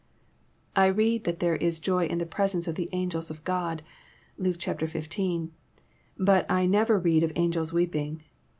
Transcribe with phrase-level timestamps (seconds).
[0.75, 3.83] I read that there is "joy in the presence of the angels of God,"
[4.35, 5.51] (Luke xv.,)
[6.17, 8.23] but I never read of angels weeping.